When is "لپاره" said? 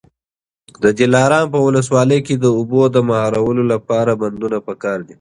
3.73-4.11